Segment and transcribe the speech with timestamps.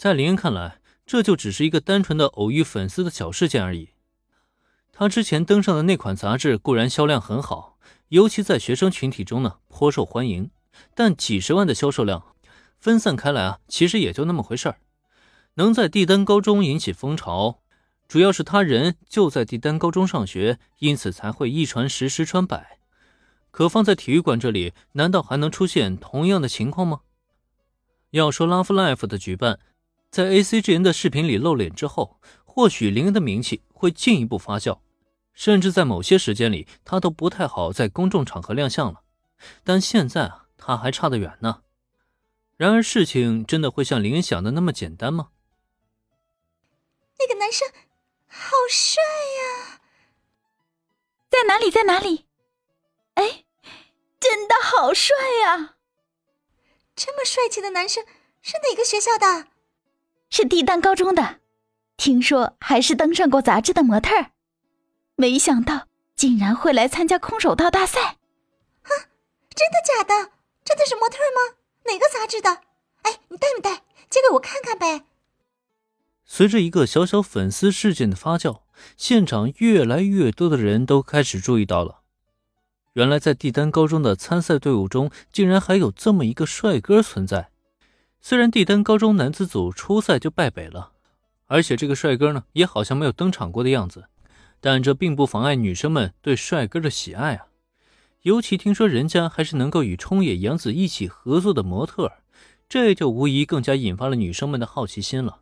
[0.00, 3.90] 在林恩看来，这就只是一个单纯的偶遇粉丝的小事件而已。
[4.92, 7.76] 他之前登上的那款杂志固然销量很好，
[8.08, 10.50] 尤其在学生群体中呢颇受欢迎，
[10.94, 12.34] 但几十万的销售量
[12.78, 14.78] 分散开来啊，其实也就那么回事儿。
[15.56, 17.60] 能在帝丹高中引起风潮，
[18.08, 22.78] 主要是他人就在帝丹高中上学，因此才会一传十，十传百。
[23.50, 27.00] 可放在体育馆这里，难道还能出现同样的情况吗？
[28.12, 29.60] 要说 Love Life 的举办，
[30.10, 34.80] 在 ACGN 的视频里露脸之后，或许林恩的名气会进一步发酵，
[35.32, 39.02] 甚至在某些时间里，他都不太好在公众场合亮相了。
[39.62, 41.62] 但现在啊，他还差得远呢。
[42.56, 45.30] 然而，事情真的会像林恩想的那么简单吗？
[47.20, 47.68] 那个男生
[48.26, 49.80] 好帅呀！
[51.30, 51.70] 在哪里？
[51.70, 52.26] 在哪里？
[53.14, 53.44] 哎，
[54.18, 55.14] 真的好帅
[55.44, 55.76] 呀！
[56.96, 58.04] 这么帅气的男生
[58.42, 59.46] 是哪个学校的？
[60.30, 61.40] 是帝丹高中的，
[61.96, 64.30] 听说还是登上过杂志的模特儿。
[65.16, 68.00] 没想到竟然会来参加空手道大赛！
[68.00, 68.90] 啊，
[69.54, 70.30] 真的假的？
[70.64, 71.56] 真的是模特吗？
[71.86, 72.62] 哪个杂志的？
[73.02, 73.82] 哎，你带没带？
[74.08, 75.04] 借给我看看呗。
[76.24, 78.60] 随着一个小小粉丝事件的发酵，
[78.96, 82.02] 现场越来越多的人都开始注意到了。
[82.92, 87.49] 原来，在帝丹高中的参赛队伍中，竟然还有这么一个帅哥存在。
[88.20, 90.92] 虽然帝丹高中男子组初赛就败北了，
[91.46, 94.04] 而且这个帅哥呢，也好像没有登场过的样子，
[94.60, 97.46] 但这并不妨碍女生们对帅哥的喜爱啊。
[98.22, 102.12] 尤其听说人家还是能够与冲野洋子一起合作的模特，
[102.68, 105.40] 这就无疑更加引发了女生们的好奇心了。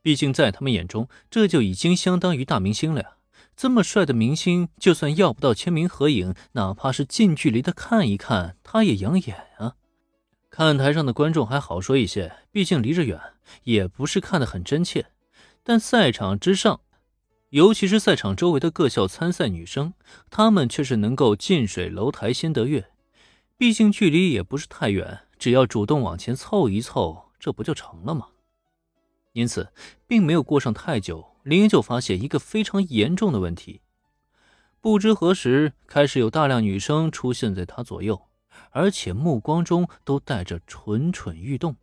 [0.00, 3.10] 毕竟在他们眼中，这就已经相当于大明星了呀！
[3.54, 9.74] 这么帅的明星，就算要不到签名合影，哪怕是近距离的看一看，他也养眼啊。
[10.62, 13.18] 看台上的观众还好说一些，毕竟离着远，
[13.62, 15.06] 也不是看得很真切。
[15.62, 16.82] 但赛场之上，
[17.48, 19.94] 尤其是赛场周围的各校参赛女生，
[20.28, 22.90] 她们却是能够近水楼台先得月。
[23.56, 28.26] 毕竟距离也不是太远，只要主动往前凑一凑，这不就成了吗？
[29.32, 29.72] 因此，
[30.06, 33.80] 并没有过上太久，林就发现一个非常严重的问题。
[34.82, 38.26] 不知何时开始，有大量女生出现在他左右，
[38.70, 41.76] 而且目光中都带着蠢蠢欲动。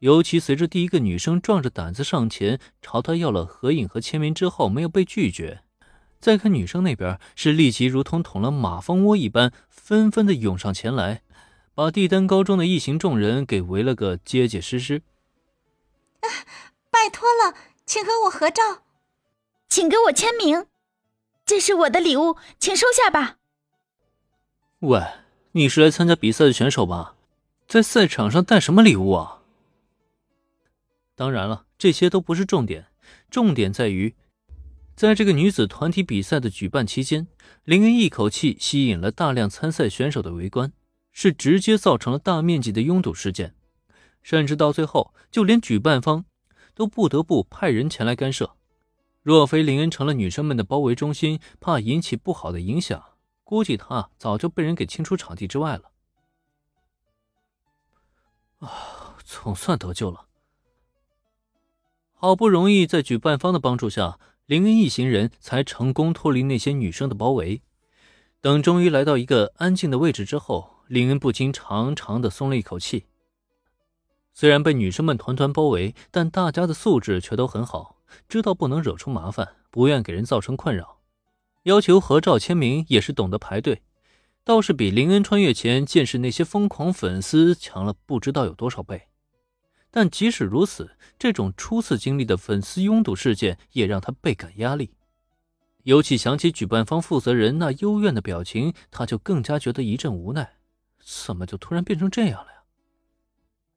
[0.00, 5.62] 尤其随着第一个女生壮着胆子上前朝他要了合影和签名之后，没有被拒绝，
[6.18, 11.22] 再看女生那边是立即如同捅了马蜂窝一般，纷纷的涌上前来，
[11.74, 15.02] 把帝丹高中的一行众人给围了个结结实实。
[16.90, 17.56] 拜托了，
[17.86, 18.82] 请和我合照，
[19.68, 20.66] 请给我签名，
[21.46, 23.36] 这是我的礼物，请收下吧。
[24.80, 25.00] 喂，
[25.54, 27.14] 你是来参加比赛的选手吧？
[27.68, 29.42] 在赛场上带什么礼物啊？
[31.14, 32.86] 当然了，这些都不是重点，
[33.30, 34.14] 重点在于，
[34.96, 37.26] 在这个女子团体比赛的举办期间，
[37.64, 40.72] 林恩一口气吸引了大量参赛选手的围观，
[41.12, 43.54] 是直接造成了大面积的拥堵事件。
[44.22, 46.24] 甚至到最后，就连举办方
[46.74, 48.56] 都不得不派人前来干涉。
[49.20, 53.04] 若非林恩成了女生们的包围中心，怕引起不好的影响，
[53.44, 55.90] 估计他早就被人给清出场地之外了。
[58.58, 60.26] 啊，总算得救了！
[62.12, 67.62] 好不容易在举办方的帮助下，林恩一行人才成功脱离那些女生的包围。
[68.40, 73.06] 等终于来到一个安静的位置之后，林恩不禁长长的松了一口气。
[74.32, 77.96] 虽然被女生们团团包围，但大家的素质却都很好，
[78.28, 81.01] 知道不能惹出麻烦，不愿给人造成困扰。
[81.64, 83.82] 要求合照签名也是懂得排队，
[84.44, 89.08] 倒是比林恩穿越前见识那些疯狂粉丝强了不知道有多少倍。
[89.90, 94.94] 但即使如此，这种初次经历的粉丝拥堵事件也让他倍感压力。
[95.84, 100.54] 尤其想起举办方负责人那幽怨的表情，他就更加觉得一阵无奈。
[101.04, 102.62] 怎么就突然变成这样了呀？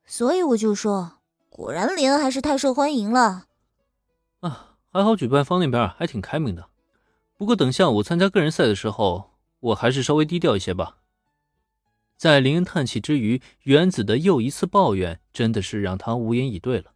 [0.06, 1.18] 所以我就说，
[1.50, 3.48] 果然林恩还是太受欢迎了。
[4.42, 6.70] 啊，还好举办方那边还挺开明的。
[7.38, 10.98] 不过等下午参加个人赛的时候，我还是稍微低调一些吧。
[12.18, 16.94] 在林恩叹气之余，原子的又一次抱怨真的是让他无言以对了。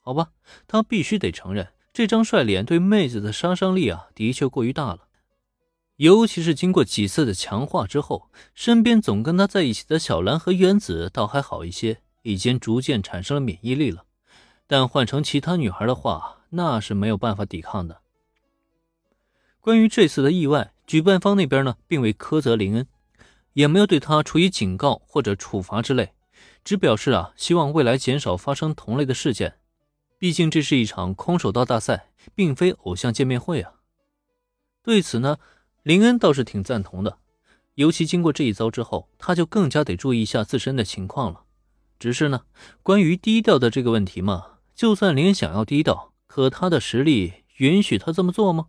[0.00, 0.30] 好吧，
[0.66, 5.08] 他必须得承认，这张帅脸对妹子的杀伤力啊，的确过于大了。
[5.96, 12.00] 尤其是经过几次的强化之后，身边总跟他在一起的小兰和原子倒还好一些。
[12.26, 14.06] 已经逐渐产生了免疫力了，
[14.66, 18.00] 但换成其他女孩的话，那是没有办法抵抗的。
[19.64, 22.86] 关于这次的意外，举办方那边呢，并未苛责林恩，
[23.54, 26.12] 也没有对他处以警告或者处罚之类，
[26.62, 29.54] 只表示啊，希望未来减少发生同类的事件。
[30.18, 33.76] 毕竟这是一场空手道大赛，并非偶像见面会啊。
[34.82, 35.38] 对此呢，
[35.82, 37.16] 林恩倒是挺赞同的。
[37.76, 41.44] 尤其经过这一遭之后，他就更加得注意一下自身的情况了。
[41.98, 42.42] 只是呢，
[42.82, 48.66] 关于低调的这个问题嘛，就算林恩想要低调，可他的实力允许他这么做吗？